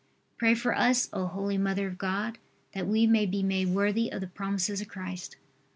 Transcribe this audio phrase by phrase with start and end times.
[0.35, 2.39] Pray for us, O holy Mother of God,
[2.73, 5.37] that we may be worthy of the promises of Christ.